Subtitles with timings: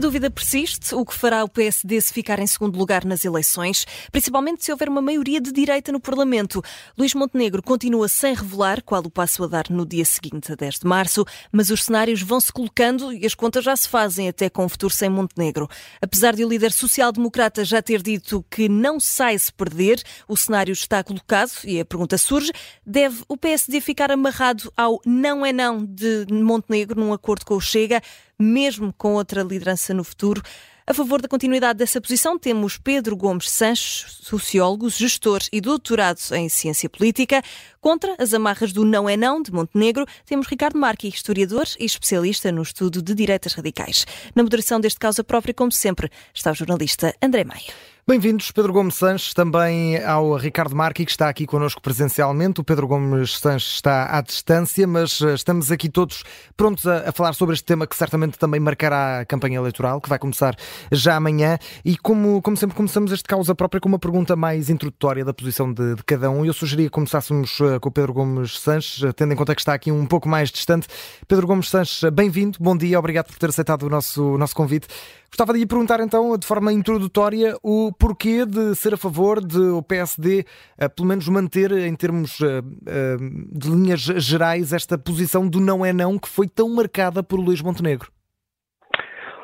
[0.00, 0.94] A dúvida persiste.
[0.94, 4.88] O que fará o PSD se ficar em segundo lugar nas eleições, principalmente se houver
[4.88, 6.62] uma maioria de direita no Parlamento?
[6.96, 10.78] Luís Montenegro continua sem revelar qual o passo a dar no dia seguinte, a 10
[10.78, 14.48] de março, mas os cenários vão se colocando e as contas já se fazem até
[14.48, 15.68] com o futuro sem Montenegro.
[16.00, 20.72] Apesar de o líder social-democrata já ter dito que não sai se perder, o cenário
[20.72, 22.52] está colocado e a pergunta surge:
[22.86, 27.60] deve o PSD ficar amarrado ao não é não de Montenegro num acordo com o
[27.60, 28.00] Chega?
[28.40, 30.42] Mesmo com outra liderança no futuro.
[30.86, 36.48] A favor da continuidade dessa posição, temos Pedro Gomes Sanches, sociólogo, gestor e doutorado em
[36.48, 37.42] ciência política.
[37.80, 42.50] Contra as amarras do não é não de Montenegro, temos Ricardo Marqui, historiador e especialista
[42.50, 44.04] no estudo de direitas radicais.
[44.34, 47.72] Na moderação deste causa própria, como sempre, está o jornalista André Maia.
[48.10, 52.60] Bem-vindos, Pedro Gomes Sanches, também ao Ricardo Marqui, que está aqui connosco presencialmente.
[52.60, 56.24] O Pedro Gomes Sanches está à distância, mas eh, estamos aqui todos
[56.56, 60.08] prontos a, a, falar sobre este tema que certamente também marcará a campanha eleitoral, que
[60.08, 60.56] vai começar
[60.90, 61.56] já amanhã.
[61.84, 65.72] E como, como sempre, começamos este causa própria com uma pergunta mais introdutória da posição
[65.72, 66.44] de, de cada um.
[66.44, 69.60] Eu sugeria que começássemos eh, com o Pedro Gomes Sanches, eh, tendo em conta que
[69.60, 70.88] está aqui um pouco mais distante.
[71.28, 74.88] Pedro Gomes Sanches, bem-vindo, bom dia, obrigado por ter aceitado o nosso, o nosso convite.
[75.30, 79.58] Gostava de lhe perguntar então, de forma introdutória, o porquê de ser a favor de
[79.58, 80.44] o PSD,
[80.82, 85.86] uh, pelo menos manter em termos uh, uh, de linhas gerais esta posição do não
[85.86, 88.10] é não que foi tão marcada por Luís Montenegro.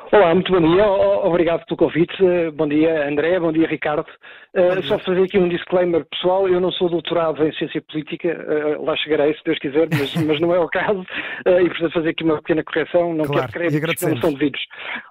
[0.09, 0.87] Olá, muito bom dia.
[0.87, 2.15] Obrigado pelo convite.
[2.53, 3.37] Bom dia, André.
[3.39, 4.07] Bom dia, Ricardo.
[4.55, 6.47] Uh, só fazer aqui um disclaimer pessoal.
[6.47, 8.29] Eu não sou doutorado em ciência política.
[8.29, 11.05] Uh, lá chegarei, se Deus quiser, mas, mas não é o caso.
[11.45, 13.13] E preciso fazer aqui uma pequena correção.
[13.13, 14.61] Não claro, quero créditos que não são devidos.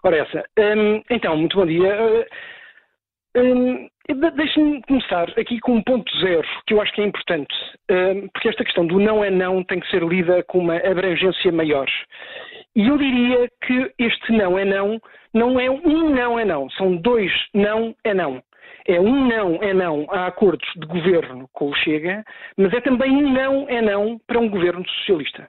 [0.03, 0.45] Ora, essa.
[0.59, 2.27] Um, então, muito bom dia.
[3.37, 3.89] Um,
[4.37, 7.53] Deixe-me começar aqui com um ponto zero, que eu acho que é importante,
[8.33, 11.89] porque esta questão do não é não tem que ser lida com uma abrangência maior.
[12.77, 15.01] E eu diria que este não é não,
[15.33, 18.43] não é um não é não, são dois não é não.
[18.87, 22.23] É um não é não a acordos de governo com o Chega,
[22.55, 25.49] mas é também um não é não para um governo socialista.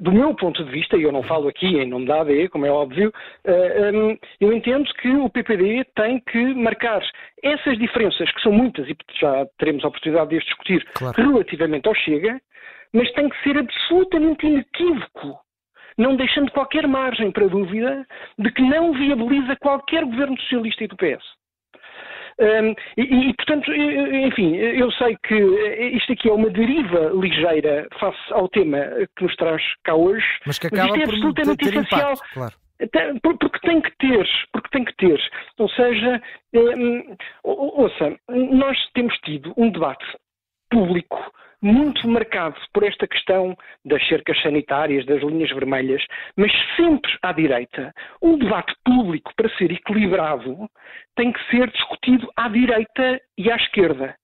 [0.00, 2.66] Do meu ponto de vista, e eu não falo aqui em nome da AD, como
[2.66, 3.12] é óbvio,
[3.44, 7.02] eh, ehm, eu entendo que o PPD tem que marcar
[7.42, 11.22] essas diferenças, que são muitas e já teremos a oportunidade de as discutir claro.
[11.22, 12.40] relativamente ao Chega,
[12.92, 15.41] mas tem que ser absolutamente inequívoco
[16.02, 18.06] não deixando qualquer margem para dúvida
[18.38, 21.24] de que não viabiliza qualquer governo socialista e do PS.
[22.40, 25.34] Um, e, e, portanto, enfim, eu sei que
[25.96, 28.78] isto aqui é uma deriva ligeira face ao tema
[29.16, 32.12] que nos traz cá hoje, mas que acaba mas isto é absolutamente essencial.
[32.12, 32.54] Impacto, claro.
[33.22, 35.20] Porque tem que ter, porque tem que ter.
[35.58, 36.20] Ou seja,
[36.54, 40.04] um, ouça, nós temos tido um debate
[40.68, 46.04] público muito marcado por esta questão das cercas sanitárias, das linhas vermelhas,
[46.36, 47.94] mas sempre à direita.
[48.20, 50.68] Um debate público, para ser equilibrado,
[51.14, 54.16] tem que ser discutido à direita e à esquerda.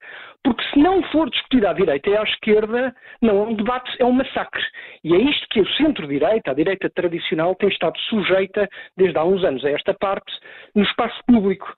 [0.45, 4.05] Porque se não for discutido à direita e à esquerda, não é um debate, é
[4.05, 4.63] um massacre.
[5.05, 9.45] E é isto que o centro-direita, a direita tradicional, tem estado sujeita desde há uns
[9.45, 10.33] anos a esta parte
[10.75, 11.75] no espaço público.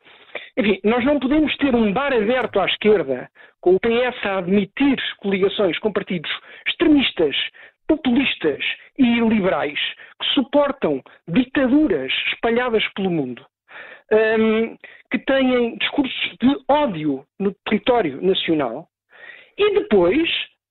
[0.57, 3.29] Enfim, nós não podemos ter um bar aberto à esquerda,
[3.61, 6.31] com o PS a admitir coligações com partidos
[6.67, 7.37] extremistas,
[7.89, 8.65] populistas
[8.99, 9.81] e liberais
[10.21, 13.45] que suportam ditaduras espalhadas pelo mundo,
[14.13, 14.77] um,
[15.11, 18.89] que têm discursos de ódio no território nacional,
[19.57, 20.29] e depois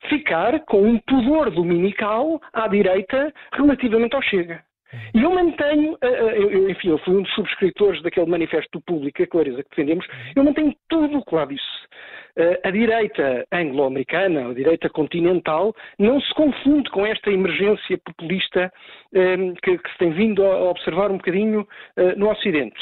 [0.07, 4.63] ficar com um pudor dominical à direita relativamente ao Chega.
[5.13, 9.21] E eu mantenho, eh, eh, eu, enfim, eu fui um dos subscritores daquele manifesto público,
[9.21, 11.63] a clareza que defendemos, eu mantenho tudo o que lá disse.
[12.35, 18.71] Eh, a direita anglo-americana, a direita continental, não se confunde com esta emergência populista
[19.63, 21.67] que, que se tem vindo a observar um bocadinho
[22.17, 22.79] no Ocidente.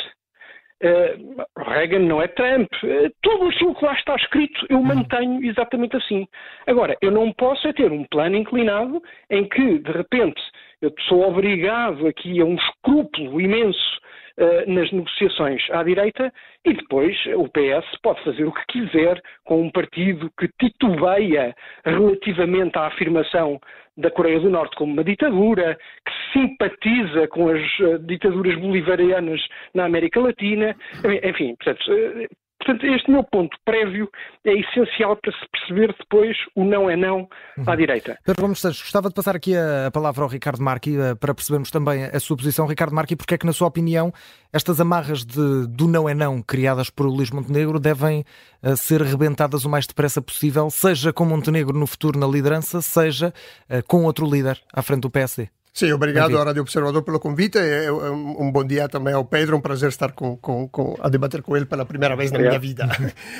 [0.84, 2.72] Uh, Reagan não é Trump.
[2.84, 6.28] Uh, tudo aquilo que lá está escrito eu mantenho exatamente assim.
[6.68, 10.41] Agora, eu não posso é ter um plano inclinado em que, de repente,
[10.82, 14.00] eu sou obrigado aqui a um escrúpulo imenso
[14.38, 16.32] uh, nas negociações à direita
[16.64, 22.78] e depois o PS pode fazer o que quiser com um partido que titubeia relativamente
[22.78, 23.59] à afirmação
[23.97, 29.41] da Coreia do Norte como uma ditadura, que simpatiza com as uh, ditaduras bolivarianas
[29.73, 30.76] na América Latina,
[31.23, 34.09] enfim, portanto, uh, Portanto, este meu ponto prévio
[34.43, 37.29] é essencial para se perceber depois o não é não
[37.66, 37.78] à uhum.
[37.78, 38.19] direita.
[38.25, 41.72] Pedro Gomes Santos, gostava de passar aqui a palavra ao Ricardo Marqui eh, para percebermos
[41.72, 42.67] também a sua posição.
[42.67, 44.11] Ricardo Marqui, porque é que, na sua opinião,
[44.52, 48.25] estas amarras de, do não é não criadas por Luís Montenegro devem
[48.61, 53.34] uh, ser rebentadas o mais depressa possível, seja com Montenegro no futuro na liderança, seja
[53.70, 55.47] uh, com outro líder à frente do PSD?
[55.78, 57.59] Sim, obrigado à Rádio Observador pelo convite.
[57.59, 61.44] É um bom dia também ao Pedro, um prazer estar com, com, com, a debater
[61.44, 62.90] com ele pela primeira vez na minha vida.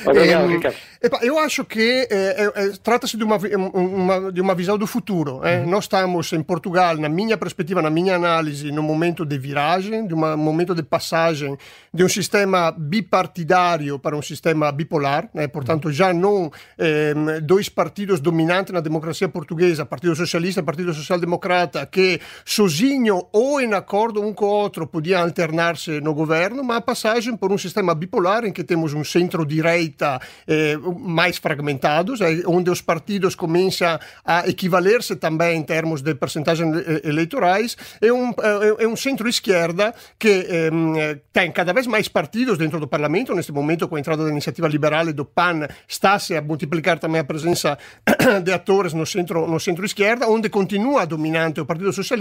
[0.06, 0.78] Obrigado, Ricardo.
[1.24, 3.38] eu acho que é, é, trata-se de uma,
[3.74, 5.44] uma, de uma visão do futuro.
[5.44, 5.62] É?
[5.62, 5.70] Uhum.
[5.72, 10.14] Nós estamos em Portugal, na minha perspectiva, na minha análise, num momento de viragem, de
[10.14, 11.58] um momento de passagem
[11.92, 15.48] de um sistema bipartidário para um sistema bipolar, né?
[15.48, 16.52] portanto, já não
[17.42, 23.62] dois partidos dominantes na democracia portuguesa, Partido Socialista e Partido Social Democrata, que sozinho ou
[23.62, 27.58] em acordo um com o outro podiam alternar-se no governo, mas a passagem por um
[27.58, 34.00] sistema bipolar em que temos um centro-direita eh, mais fragmentados, eh, onde os partidos começam
[34.26, 38.34] a equivaler-se também em termos de percentagens eh, eleitorais, é um,
[38.80, 43.88] é, um centro-esquerda que eh, tem cada vez mais partidos dentro do parlamento, neste momento
[43.88, 47.78] com a entrada da iniciativa liberal e do PAN está-se a multiplicar também a presença
[48.44, 52.17] de atores no centro no centro-esquerda, onde continua dominante o Partido Socialista,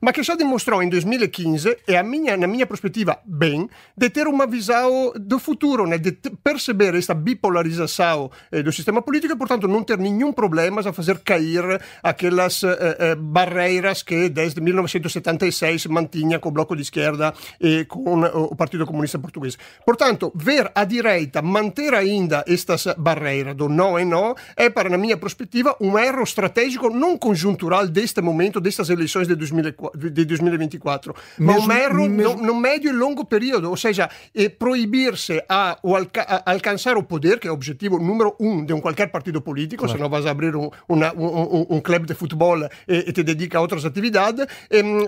[0.00, 4.46] ma che já demonstrou em 2015, e minha, na minha perspectiva, bem, de ter uma
[4.46, 6.12] visão do futuro, né, de
[6.42, 11.80] perceber esta bipolarização eh, sistema político e, portanto, não ter nenhum problema a fazer cair
[12.02, 18.20] aquelas eh, eh, barreiras que desde 1976 mantinha com o Bloco de Esquerda e com
[18.22, 19.56] o Partido Comunista Português.
[19.86, 24.98] Portanto, ver a direita manter ainda estas barreiras do não e não é, para na
[24.98, 31.72] minha perspectiva, um erro estratégico não conjuntural deste momento, destas eleições de, 2024, mas um
[31.72, 32.36] erro mesmo...
[32.36, 37.38] no, no, médio e longo período, ou seja, é proibir-se a, a, alcançar o poder,
[37.38, 39.96] que é o objetivo número um de um qualquer partido político, claro.
[39.96, 43.58] se não vais abrir um, uma, um, um, clube de futebol e, e, te dedica
[43.58, 44.46] a outras atividades,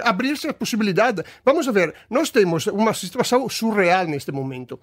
[0.02, 1.22] abrir-se a possibilidade.
[1.44, 4.78] Vamos ver, nós temos uma situação surreal neste momento.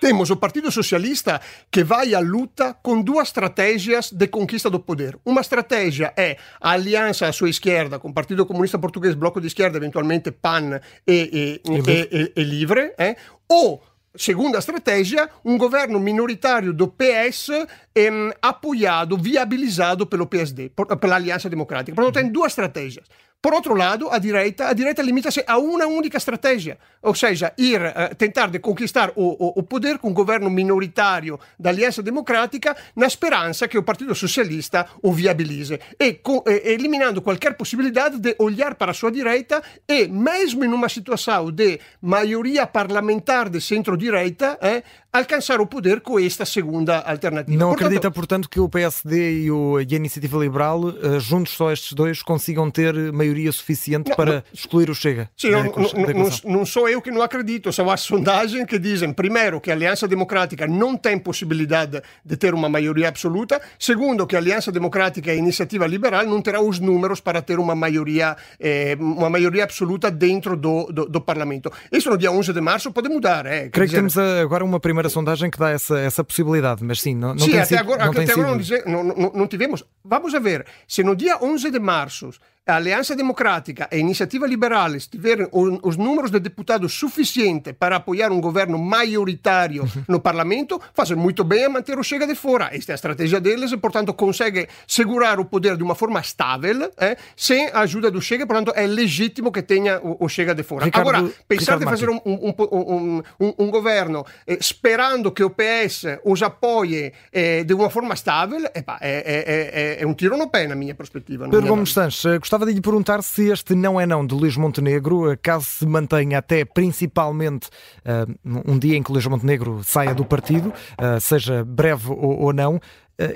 [0.00, 1.40] Temos o Partido Socialista
[1.70, 5.18] que vai à luta com duas estratégias de conquista do poder.
[5.24, 9.46] Uma estratégia é a aliança à sua esquerda com o Partido Comunista Português, Bloco de
[9.46, 13.16] Esquerda, eventualmente PAN e, e, e, e Livre, eh?
[13.48, 13.82] ou
[14.14, 17.48] Segunda estratégia, um governo minoritário do PS
[17.96, 21.94] ehm, apoiado, viabilizado pelo PSD, pela Aliança Democrática.
[21.94, 23.06] Portanto, tem duas estratégias.
[23.42, 27.82] Por outro lado, a direita, a direita limita-se a uma única estratégia, ou seja, ir
[27.82, 32.76] uh, tentar de conquistar o, o, o, poder com um governo minoritário da Aliança Democrática
[32.94, 35.80] na speranza que o Partido Socialista o viabilize.
[35.98, 40.68] E co, eh, eliminando qualquer possibilidade de olhar para a sua direita e mesmo em
[40.68, 47.56] uma situação de maioria parlamentar de centro-direita, eh, alcançar o poder com esta segunda alternativa.
[47.58, 51.52] Não portanto, acredita, portanto, que o PSD e, o, e a Iniciativa Liberal, uh, juntos
[51.52, 55.28] só estes dois, consigam ter maioria suficiente não, para não, excluir o Chega?
[55.36, 59.60] Sim, não, não, não, sou eu que não acredito, são as sondagens que dizem, primeiro,
[59.60, 64.38] que a Aliança Democrática não tem possibilidade de ter uma maioria absoluta, segundo, que a
[64.38, 68.96] Aliança Democrática e a Iniciativa Liberal não terão os números para ter uma maioria, eh,
[68.98, 71.70] uma maioria absoluta dentro do, do, do, Parlamento.
[71.90, 73.44] Isso no dia 11 de março pode mudar.
[73.44, 73.88] Eh, Creio dizer...
[73.88, 77.34] que temos agora uma primeira primeira sondagem que dá essa, essa possibilidade, mas sim, não,
[77.34, 78.88] não sim, até sido, agora, não até agora sido...
[78.88, 79.84] não, não, não tivemos.
[80.04, 82.30] Vamos a ver, se no dia 11 de março
[82.64, 88.30] a Aliança Democrática e a Iniciativa Liberal tiverem os números de deputados suficientes para apoiar
[88.30, 90.04] um governo maioritário uhum.
[90.06, 92.70] no Parlamento, fazem muito bem a manter o Chega de fora.
[92.72, 96.90] Esta é a estratégia deles e, portanto, consegue segurar o poder de uma forma estável,
[96.98, 100.62] eh, sem a ajuda do Chega, portanto, é legítimo que tenha o, o Chega de
[100.62, 100.84] fora.
[100.84, 105.50] Ricardo, Agora, pensar Ricardo de fazer um, um, um, um governo eh, esperando que o
[105.50, 110.48] PS os apoie eh, de uma forma estável, é, é, é, é, um tiro no
[110.48, 111.48] pé, na minha perspectiva.
[111.48, 115.34] Pedro Gomes Sanches, Gostava de lhe perguntar se este não é não de Luís Montenegro,
[115.40, 117.68] caso se mantenha até principalmente
[118.04, 122.74] uh, um dia em que Luís Montenegro saia do partido, uh, seja breve ou, não,
[122.74, 122.78] eh,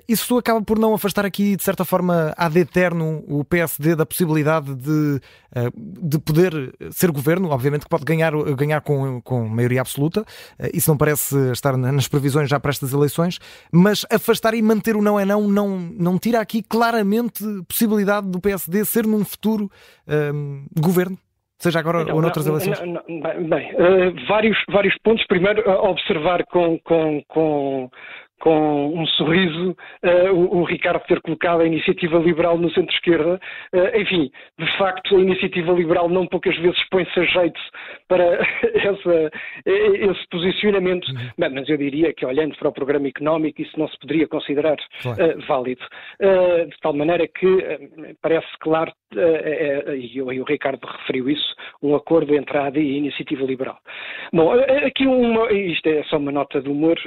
[0.08, 4.74] isso acaba por não afastar aqui, de certa forma, ad eterno o PSD da possibilidade
[4.74, 5.20] de,
[5.54, 7.50] eh, de poder ser governo.
[7.50, 10.24] Obviamente que pode ganhar, ganhar com, com maioria absoluta,
[10.58, 13.38] eh, isso não parece estar nas previsões já para estas eleições,
[13.72, 18.40] mas afastar e manter o não é não não, não tira aqui claramente possibilidade do
[18.40, 19.70] PSD ser num futuro
[20.08, 21.18] um, governo?
[21.58, 22.80] seja agora não, ou noutras eleições?
[22.80, 25.26] Não, não, bem, uh, vários, vários pontos.
[25.26, 27.90] Primeiro, uh, observar com, com, com,
[28.40, 33.40] com um sorriso uh, o, o, Ricardo ter colocado a iniciativa liberal no centro-esquerda.
[33.72, 37.60] Uh, enfim, de facto, a iniciativa liberal não poucas vezes põe-se a jeito
[38.08, 38.24] para
[38.74, 39.30] essa,
[39.64, 41.30] esse posicionamento, uhum.
[41.38, 44.76] Bem, mas eu diria que, olhando para o programa económico, isso não se poderia considerar
[45.02, 45.38] claro.
[45.38, 45.82] uh, válido.
[46.20, 47.46] de tal maneira que
[48.22, 48.92] parece claro,
[49.96, 53.78] e, o Ricardo referiu isso, um acordo entre a AD e a iniciativa liberal.
[54.32, 56.98] Bom, aqui uma, isto é só uma nota de humor,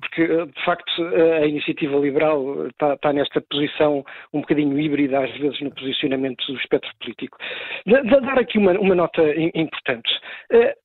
[0.00, 1.02] porque de facto facto,
[1.42, 6.58] a iniciativa liberal está, está, nesta posição um bocadinho híbrida, às vezes, no posicionamento do
[6.58, 7.38] espectro político.
[7.86, 9.22] Dar aqui uma, uma nota
[9.54, 10.10] importante.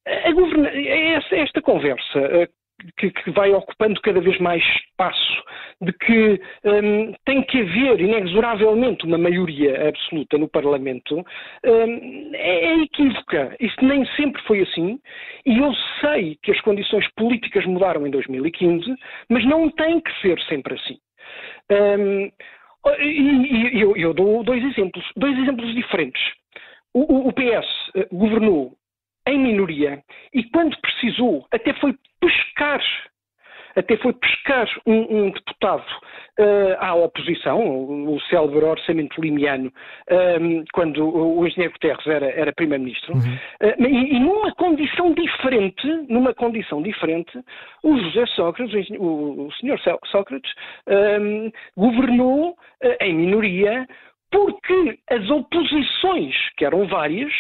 [0.06, 2.50] A esta conversa
[2.98, 5.44] que, que, vai ocupando cada vez mais espaço,
[5.82, 11.26] de que um, tem que haver inexoravelmente uma maioria absoluta no Parlamento,
[11.66, 13.56] um, é, é equívoca.
[13.60, 15.00] Isso nem sempre foi assim,
[15.46, 18.96] e eu sei que as condições políticas mudaram em 2015,
[19.30, 20.98] mas não tem que ser sempre assim.
[21.72, 22.32] Um,
[23.00, 26.22] e, e eu, eu, dou dois exemplos, dois exemplos diferentes.
[26.94, 28.74] O, o PS eh, governou
[29.28, 30.02] em minoria
[30.34, 32.82] e quando precisou até foi pescar
[33.76, 35.86] até foi pescar um, um deputado
[36.40, 39.72] uh, à oposição, o, o célebre orçamento limiano,
[40.10, 43.20] um, ehm, quando o engenheiro Guterres era, era primeiro-ministro, uhum.
[43.22, 47.32] uh, e, e, numa condição diferente, numa condição diferente,
[47.84, 50.52] o José Sócrates, o, o senhor Sócrates,
[50.88, 52.56] um, ehm, governou uh,
[53.00, 53.88] em minoria
[54.32, 57.34] porque as oposições, que eram várias,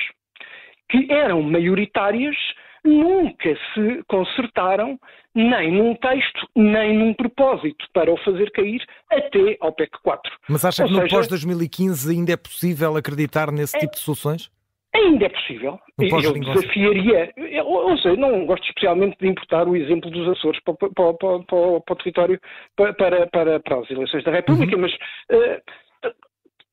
[0.91, 2.35] que eram maioritárias,
[2.83, 4.99] nunca se consertaram
[5.33, 10.31] nem num texto, nem num propósito para o fazer cair até ao PEC 4.
[10.49, 14.51] Mas acha Ou que no pós-2015 ainda é possível acreditar nesse é, tipo de soluções?
[14.93, 15.79] Ainda é possível.
[15.97, 17.31] Eu desafiaria.
[17.63, 21.57] Ou seja, não gosto especialmente de importar o exemplo dos Açores para, para, para, para
[21.57, 22.39] o território
[22.75, 24.81] para, para, para, as eleições da República, uhum.
[24.81, 26.11] mas uh,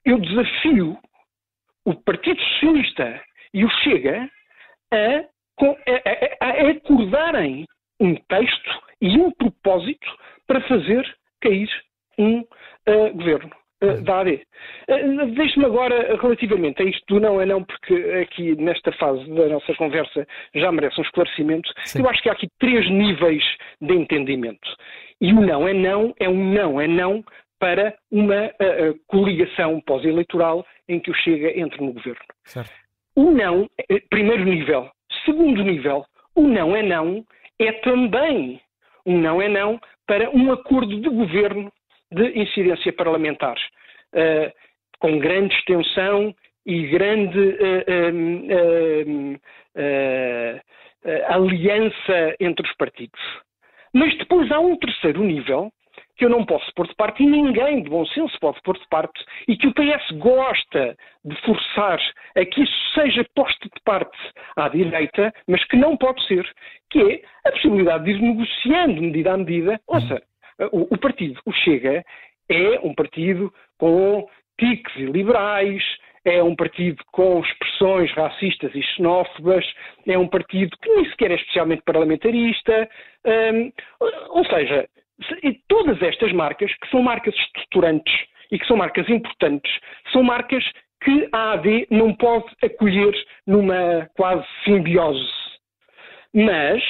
[0.05, 0.99] eu desafio
[1.85, 3.23] o Partido Socialista
[3.55, 4.29] e o Chega
[4.93, 5.25] a,
[6.41, 7.67] a, a acordarem
[8.01, 10.07] um texto e um propósito
[10.47, 11.05] para fazer
[11.41, 11.69] cair
[12.19, 13.51] um uh, governo.
[13.81, 14.43] Uh, da AD.
[14.89, 19.47] Uh, Deixe-me agora, relativamente a isto do não é não, porque aqui nesta fase da
[19.47, 21.73] nossa conversa já merece um esclarecimento.
[21.85, 22.01] Sim.
[22.01, 23.45] Eu acho que há aqui três níveis
[23.81, 24.69] de entendimento.
[25.21, 27.25] E o não é não é um não é não
[27.61, 28.53] para uma
[29.07, 32.21] coligação pós-eleitoral em que o Chega entre no governo.
[32.45, 32.88] Certo.
[33.19, 34.89] O não, eh, primeiro nível.
[35.25, 36.05] Segundo nível,
[36.37, 37.25] o não é não
[37.59, 38.61] é também
[39.05, 41.73] um não é não para um acordo de governo
[42.13, 43.57] de incidência parlamentar,
[44.15, 44.53] uh,
[45.01, 46.33] com grande extensão
[46.65, 49.35] e grande uh,
[49.75, 50.61] uh,
[51.35, 53.21] aliança entre os partidos.
[53.93, 55.73] Mas depois há um terceiro nível,
[56.19, 58.87] que eu não posso pôr de parte e ninguém de bom senso pode pôr de
[58.89, 62.01] parte e que o PS gosta de forçar
[62.37, 64.19] a que isso seja posto de parte
[64.57, 66.45] à direita, mas que não pode ser,
[66.91, 69.81] que é a possibilidade de ir negociando medida a medida.
[69.87, 70.21] Ouça,
[70.73, 72.05] o, o partido, o Chega,
[72.49, 75.83] é um partido com tiques liberais,
[76.25, 79.65] é um partido com expressões racistas e xenófobas,
[80.07, 82.89] é um partido que nem sequer é especialmente parlamentarista,
[83.25, 83.73] hum,
[84.31, 84.89] ou seja,
[85.43, 88.15] e todas estas marcas, que são marcas estruturantes
[88.51, 89.73] e que são marcas importantes,
[90.13, 90.65] são marcas
[91.03, 93.15] que a AD não pode acolher
[93.47, 95.29] numa quase simbiose.
[96.35, 96.83] Mas,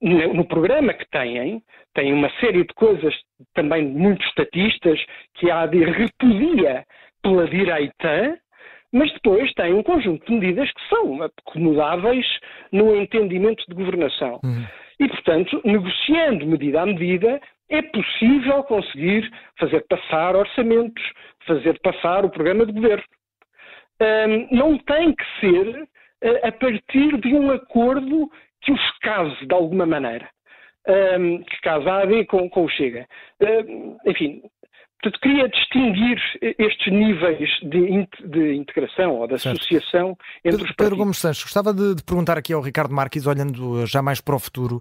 [0.00, 1.62] no programa que têm,
[1.94, 3.14] têm uma série de coisas,
[3.54, 5.00] também muito estatistas,
[5.34, 6.84] que a AD repudia
[7.22, 8.38] pela direita,
[8.92, 12.26] mas depois tem um conjunto de medidas que são acomodáveis
[12.70, 14.40] no entendimento de governação.
[14.44, 14.66] Uhum.
[15.00, 17.40] E, portanto, negociando medida a medida,
[17.72, 21.02] é possível conseguir fazer passar orçamentos,
[21.46, 23.04] fazer passar o programa de governo.
[24.50, 29.86] Não tem que ser uh, a partir de um acordo que os case de alguma
[29.86, 30.28] maneira.
[30.84, 33.06] Que case a AD com, com o Chega.
[34.04, 34.42] Enfim,
[35.02, 40.44] Portanto, queria distinguir estes níveis de, de integração ou de associação certo.
[40.44, 40.76] entre os partidos.
[40.76, 44.36] Pedro Gomes Santos, gostava de, de, perguntar aqui ao Ricardo Marques, olhando já mais para
[44.36, 44.80] o futuro.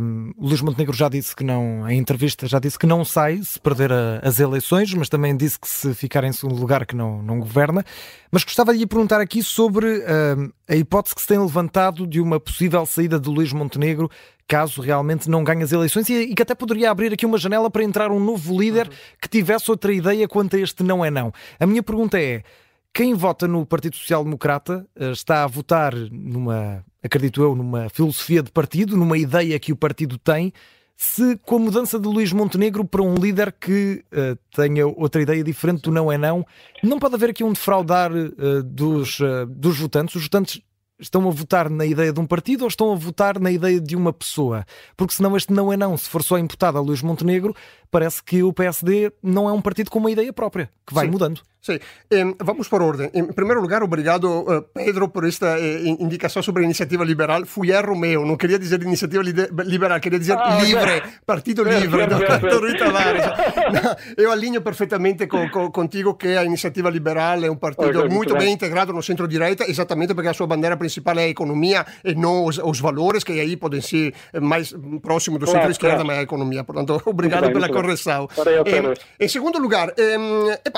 [0.00, 3.38] Um, o Luís Montenegro já disse que não, em entrevista, já disse que não sai
[3.38, 6.94] se perder a, as eleições, mas também disse que se ficar em segundo lugar que
[6.94, 7.82] não, não governa.
[8.30, 12.20] Mas gostava de lhe perguntar aqui sobre um, a hipótese que se tem levantado de
[12.20, 14.08] uma possível saída de Luís Montenegro
[14.48, 17.84] caso realmente não ganhe as eleições e, que até poderia abrir aqui uma janela para
[17.84, 18.94] entrar um novo líder uhum.
[19.20, 21.30] que tivesse outra ideia quanto a este não é não.
[21.60, 22.42] A minha pergunta é:
[22.92, 28.42] quem vota no Partido Social Democrata eh, está a votar numa, acredito eu, numa filosofia
[28.42, 30.52] de partido, numa ideia que o partido tem,
[30.96, 35.44] se com a mudança de Luís Montenegro para um líder que uh, tenha outra ideia
[35.44, 36.44] diferente do não é não,
[36.82, 40.16] não pode haver aqui um defraudar uh, dos, uh, dos votantes.
[40.16, 40.60] Os votantes
[40.98, 43.96] estão a votar na ideia de um partido ou estão a votar na ideia de
[43.96, 44.64] uma pessoa?
[44.96, 45.96] Porque senão este não é não.
[45.96, 47.54] Se for só imputado a Luís Montenegro,
[47.90, 51.12] parece que o PSD não é um partido com uma ideia própria, que vai Sim.
[51.12, 51.40] mudando.
[51.68, 52.34] Sim.
[52.40, 53.10] Vamos por ordem.
[53.12, 57.44] Em primeiro lugar, obrigado, uh, Pedro, por esta eh, indicação sobre a iniciativa liberal.
[57.44, 62.58] Fui erro meu, não queria dizer iniciativa liberal, queria dizer ah, livre, partido livre, do
[62.58, 63.24] Rui Tavares.
[64.16, 68.34] eu alinho perfeitamente com, com, contigo que a iniciativa liberal é um partido okay, muito
[68.34, 72.46] bem, integrado no centro-direita, exatamente porque a sua bandeira principal é a economia e não
[72.46, 76.06] os, os valores, que aí podem ser mais próximo do claro, centro-esquerda, claro.
[76.06, 76.64] mas é a economia.
[76.64, 78.26] Portanto, obrigado pela correção.
[79.18, 79.92] Em, em segundo lugar,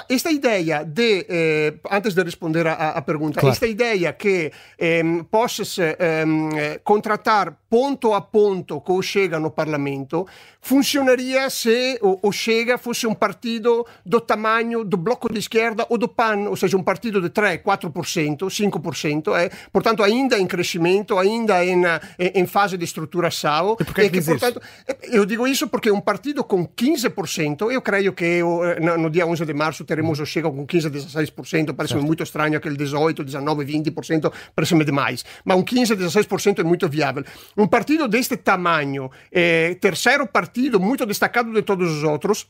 [0.08, 3.52] esta ideia de, eh, antes de responder à pergunta, claro.
[3.52, 10.26] esta ideia que eh, possa-se eh, contratar ponto a ponto com o Chega no Parlamento,
[10.60, 15.96] funcionaria se o, o Chega fosse um partido do tamanho do Bloco de Esquerda ou
[15.96, 19.50] do PAN, ou seja, um partido de 3, 4%, 5%, eh?
[19.72, 21.82] portanto ainda em crescimento, ainda em,
[22.18, 23.76] em fase de estruturação.
[23.78, 24.60] E por que, que portanto,
[25.04, 28.40] Eu digo isso porque um partido com 15%, eu creio que
[28.80, 32.56] no, no dia 11 de março teremos o Chega com 15, 16%, parece-me muito estranho
[32.56, 37.24] aquele 18, 19, 20%, parece-me demais, mas um 15, 16% é muito viável.
[37.56, 42.46] Um partido deste tamanho, eh, terceiro partido muito destacado de todos os outros,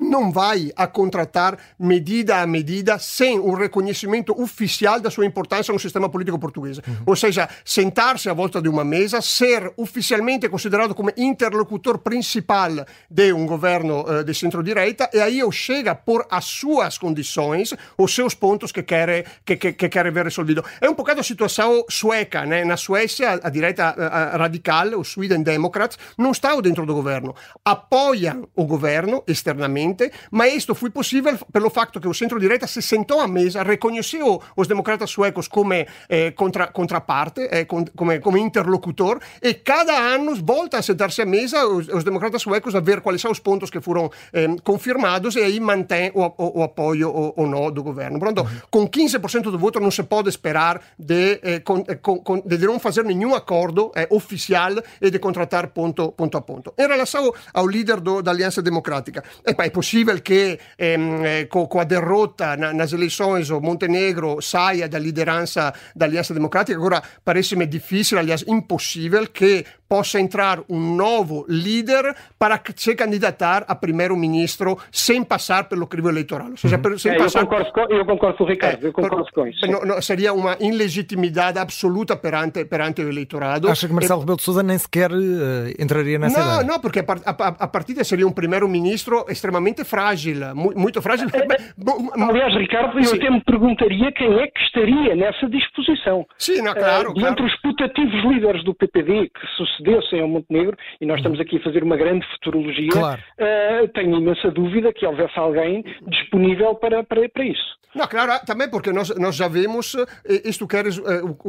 [0.00, 5.78] não vai a contratar medida a medida sem o reconhecimento oficial da sua importância no
[5.78, 6.78] sistema político português.
[6.78, 6.96] Uhum.
[7.06, 13.32] Ou seja, sentar-se à volta de uma mesa, ser oficialmente considerado como interlocutor principal de
[13.32, 18.72] um governo uh, de centro-direita e aí chega por as suas condições, os seus pontos
[18.72, 20.64] que quer, que, que, que quer ver resolvido.
[20.80, 22.46] É um bocado a situação sueca.
[22.46, 22.64] Né?
[22.64, 26.94] Na Suécia, a, a direita a, a radical, o Sweden Democrats, não está dentro do
[26.94, 27.34] governo.
[27.64, 29.89] Apoiam o governo externamente
[30.30, 34.40] ma questo fu possibile per il fatto che il centro-direita si sentò a mesa, riconosceu
[34.54, 40.78] os democratas suecos come eh, contra, contraparte, eh, come, come, interlocutor, e cada anno volta
[40.78, 44.10] a sentarsi a mesa os, democratas suecos a ver quais são os pontos que foram
[44.32, 48.18] eh, confirmados e aí mantém o, o, o apoio ou, ou não do governo.
[48.18, 52.42] Pronto, com 15% do voto não se pode esperar de, eh, con, eh, con, con,
[52.44, 56.74] de não fazer nenhum acordo eh, oficial e de contratar ponto, ponto a ponto.
[56.76, 61.66] Em relação ao líder do, da Aliança Democrática, é, é possível que ehm, eh, com,
[61.66, 66.76] com, a derrota na, nas eleições o Montenegro saia da liderança da Aliança Democrática.
[66.76, 69.26] Agora parece-me difícil, aliás impossível,
[69.90, 76.50] possa entrar um novo líder para se candidatar a primeiro-ministro sem passar pelo crivo eleitoral.
[76.50, 76.96] Ou seja, uhum.
[76.96, 77.40] sem é, passar...
[77.40, 79.66] eu, concordo com, eu concordo com o Ricardo, é, eu concordo com isso.
[79.66, 83.68] Não, não, seria uma ilegitimidade absoluta perante, perante o eleitorado.
[83.68, 84.22] Acha que Marcelo e...
[84.22, 85.16] Rebelo de Sousa nem sequer uh,
[85.76, 86.66] entraria nessa não, ideia?
[86.68, 91.26] Não, porque a, a, a partida seria um primeiro-ministro extremamente frágil, muito frágil.
[91.34, 93.16] É, aliás, Ricardo, eu Sim.
[93.16, 96.24] até me perguntaria quem é que estaria nessa disposição.
[96.38, 97.10] Sim, não, claro.
[97.10, 97.32] Uh, claro.
[97.32, 101.56] Entre os putativos líderes do PPD que sucederam sucedessem ao Montenegro, e nós estamos aqui
[101.56, 103.20] a fazer uma grande futurologia, claro.
[103.38, 107.80] uh, tenho imensa dúvida que houvesse alguém disponível para, para, para isso.
[107.94, 110.82] Não, claro, também porque nós, nós já vimos eh, isto que é,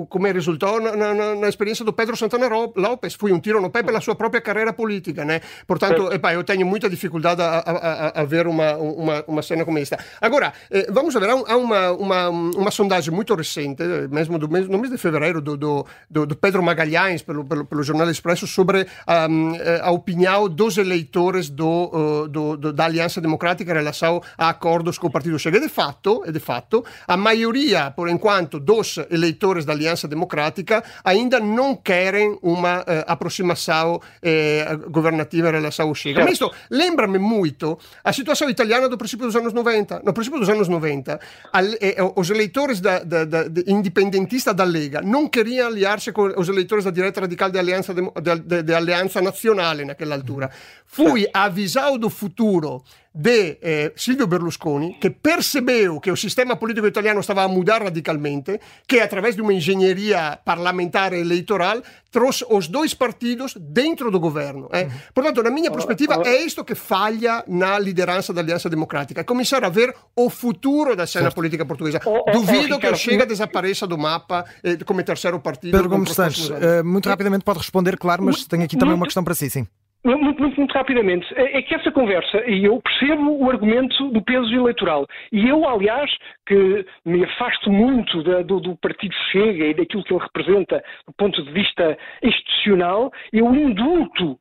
[0.09, 3.13] como é resultou na, na, na, experiência do Pedro Santana Lopes.
[3.13, 5.39] Foi um tiro no pé pela sua própria carreira política, né?
[5.67, 9.77] Portanto, epá, eu tenho muita dificuldade a, a, a ver uma, uma, uma cena como
[9.77, 10.03] esta.
[10.19, 14.79] Agora, eh, vamos ver, há uma, uma, uma sondagem muito recente, mesmo do mês, no
[14.79, 18.85] mês de fevereiro, do, do, do Pedro Magalhães, pelo, pelo, pelo Jornal Expresso, sobre
[19.29, 24.99] um, a opinião dos eleitores do, do, do, da Aliança Democrática em relação a acordos
[24.99, 25.59] com o Partido Chega.
[25.59, 31.75] De fato, de fato, a maioria, por enquanto, dos eleitores da Aliança Democrática ainda não
[31.75, 36.23] querem uma eh, aproximação eh, governativa em relação ao Chega.
[36.23, 40.03] Mas isto lembra-me muito a situação italiana do princípio dos anos 90.
[40.05, 41.19] No princípio dos anos 90,
[41.51, 46.47] al, eh, os eleitores da, da, da, independentista da Lega não queriam aliar-se com os
[46.49, 50.49] eleitores da direita radical de Aliança, de, de Aliança Nazionale naquela altura.
[50.85, 57.19] Fui avisado do futuro de eh, Silvio Berlusconi, que percebeu que o sistema político italiano
[57.19, 62.93] estava a mudar radicalmente, que através de uma engenharia parlamentar e eleitoral trouxe os dois
[62.93, 64.69] partidos dentro do governo.
[64.71, 64.83] Eh?
[64.83, 64.91] Uhum.
[65.13, 69.23] Portanto, na minha perspectiva, é isto que falha na liderança da Aliança Democrática.
[69.23, 71.99] Começar a ver o futuro da cena política portuguesa.
[72.05, 75.71] Oh, oh, Duvido oh, que o Chega desapareça do mapa eh, como terceiro partido.
[75.71, 79.23] Pedro Gomes Santos, uh, muito rapidamente pode responder, claro, mas tenho aqui também uma questão
[79.23, 79.67] para si, sim.
[80.03, 81.27] Muito, muito, muito, rapidamente.
[81.35, 85.67] É, é que essa conversa, e eu percebo o argumento do peso eleitoral, e eu,
[85.67, 86.09] aliás,
[86.51, 91.13] que me afasto muito da, do, do, Partido Chega e daquilo que ele representa do
[91.13, 94.37] ponto de vista institucional, eu indulto uh,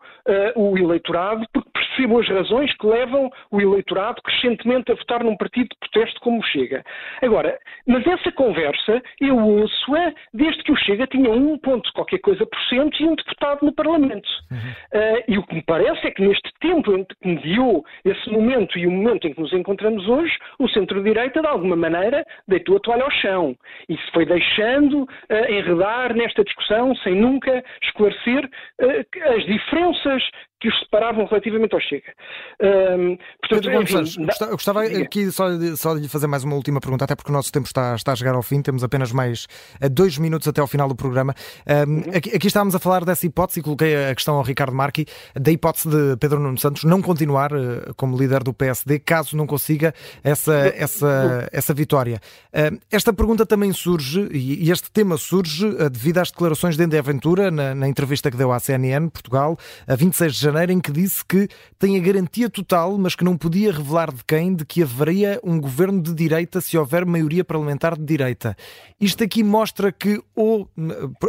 [0.57, 5.69] o eleitorado porque percebo as razões que levam o eleitorado crescentemente a votar num partido
[5.69, 6.83] de protesto como o Chega.
[7.23, 12.45] Agora, mas essa conversa eu ouço-a desde que o Chega tinha um ponto qualquer coisa
[12.45, 14.29] por cento e um deputado no Parlamento.
[14.51, 14.59] Uhum.
[14.59, 18.87] Uh, e o que me parece é que neste tempo que mediou esse momento e
[18.87, 22.00] o momento em que nos encontramos hoje, o centro-direita, de alguma maneira,
[22.47, 23.57] deitou a toalha ao chão.
[23.89, 30.23] E se foi deixando uh, enredar nesta discussão sem nunca esclarecer uh, as diferenças
[30.61, 32.13] que os separavam relativamente ao Chega.
[32.61, 34.47] Um, portanto, Pedro enfim, Santos, dá...
[34.51, 37.33] gostava aqui só de, só de lhe fazer mais uma última pergunta, até porque o
[37.33, 39.47] nosso tempo está, está a chegar ao fim, temos apenas mais
[39.81, 41.35] eh, dois minutos até ao final do programa.
[41.67, 42.03] Um, uhum.
[42.15, 45.51] aqui, aqui, estávamos a falar dessa hipótese, e coloquei a questão ao Ricardo Marqui, da
[45.51, 49.95] hipótese de Pedro Nuno Santos não continuar uh, como líder do PSD, caso não consiga
[50.23, 52.21] essa, essa, essa vitória.
[52.53, 56.99] Uh, esta pergunta também surge, e, este tema surge uh, devido às declarações de Ende
[56.99, 59.57] Aventura, na, na entrevista que deu à CNN Portugal,
[59.89, 63.37] a 26 de janeiro, em que disse que tem a garantia total, mas que não
[63.37, 67.97] podia revelar de quem, de que haveria um governo de direita se houver maioria parlamentar
[67.97, 68.57] de direita.
[69.01, 70.69] Isto aqui mostra que, ou,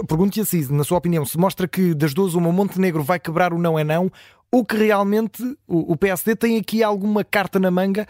[0.07, 3.57] pergunte-lhe assim, na sua opinião, se mostra que das duas uma Montenegro vai quebrar o
[3.57, 4.11] não é não,
[4.51, 8.05] ou que realmente o PSD tem aqui alguma carta na manga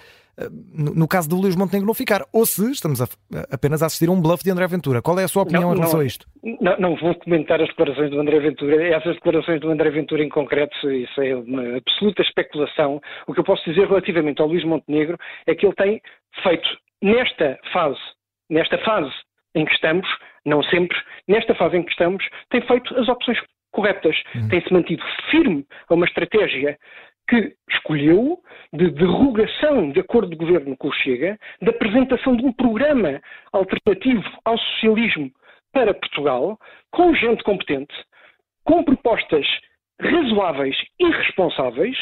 [0.74, 3.06] no caso do Luís Montenegro não ficar, ou se estamos a,
[3.52, 5.02] apenas a assistir a um bluff de André Ventura.
[5.02, 6.26] Qual é a sua opinião não, em relação não, a isto?
[6.62, 8.88] Não, não, vou comentar as declarações do André Ventura.
[8.88, 13.02] Essas declarações do André Ventura em concreto, isso é uma absoluta especulação.
[13.28, 16.02] O que eu posso dizer relativamente ao Luís Montenegro é que ele tem
[16.44, 16.70] feito
[17.02, 18.00] nesta fase,
[18.50, 19.12] nesta fase
[19.56, 20.08] em que estamos,
[20.46, 23.38] não sempre, nesta fase em que estamos, tem feito as opções
[23.72, 24.16] corretas.
[24.36, 24.48] Uhum.
[24.50, 26.78] Tem-se mantido firme a uma estratégia
[27.32, 28.38] que escolheu
[28.74, 33.22] de derrogação de acordo de governo com o Chega, da apresentação de um programa
[33.54, 35.32] alternativo ao socialismo
[35.72, 36.60] para Portugal,
[36.92, 37.94] com gente competente,
[38.66, 39.48] com propostas
[40.02, 41.98] razoáveis e responsáveis,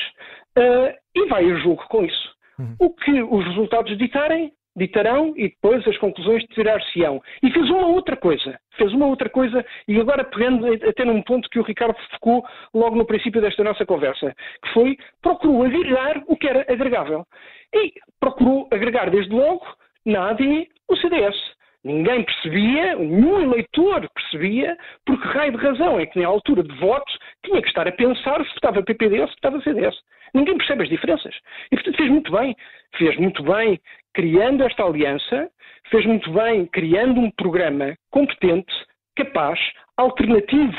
[0.57, 2.35] uh, e vai a jogo com isso.
[2.57, 2.75] Uhum.
[2.79, 7.21] O que os resultados ditarem, ditarão e depois as conclusões tirar-se-ão.
[7.43, 11.49] E fez uma outra coisa, fez uma outra coisa, e agora pegando até num ponto
[11.49, 16.35] que o Ricardo focou logo no princípio desta nossa conversa, que foi, procurou agregar o
[16.35, 17.25] que era agregável.
[17.73, 19.65] E procurou agregar desde logo
[20.05, 21.58] na AD o CDS.
[21.83, 26.75] Ninguém percebia, nenhum eleitor percebia, por que raio de razão é que na altura de
[26.75, 27.11] voto
[27.45, 29.95] tinha que estar a pensar se estava PPD ou se estava CDS.
[30.33, 31.33] Ninguém percebe as diferenças.
[31.71, 32.55] E, portanto, fez muito bem.
[32.97, 33.79] Fez muito bem
[34.13, 35.49] criando esta aliança,
[35.89, 38.73] fez muito bem criando um programa competente,
[39.15, 39.59] capaz,
[39.99, 40.73] alternativo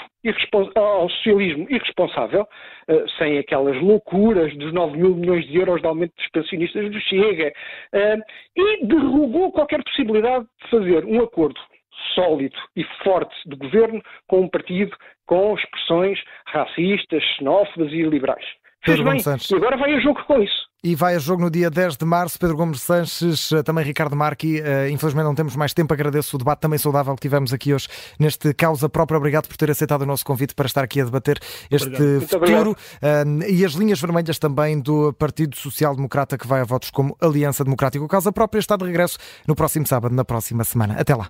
[0.75, 2.47] ao socialismo irresponsável,
[2.89, 7.01] eh, sem aquelas loucuras dos 9 mil milhões de euros de aumento dos pensionistas do
[7.01, 7.53] Chega,
[7.93, 8.17] eh,
[8.57, 11.59] e derrubou qualquer possibilidade de fazer um acordo
[12.15, 18.45] sólido e forte de governo com um partido com expressões racistas, xenófobas e liberais.
[19.05, 19.51] Gomes Sanches.
[19.51, 20.70] E agora vai a jogo com isso.
[20.83, 22.39] E vai a jogo no dia 10 de março.
[22.39, 24.63] Pedro Gomes Sanches, eh, também Ricardo Marqui.
[24.63, 25.93] Uh, infelizmente não temos mais tempo.
[25.93, 27.87] Agradeço o debate também saudável que tivemos aqui hoje
[28.19, 29.19] neste Causa Própria.
[29.19, 31.39] Obrigado por ter aceitado o nosso convite para estar aqui a debater
[31.71, 36.65] este futuro uh, e as linhas vermelhas também do Partido Social Democrata que vai a
[36.65, 38.03] votos como Aliança Democrática.
[38.03, 40.97] O Causa Própria está de regresso no próximo sábado, na próxima semana.
[40.99, 41.29] Até lá.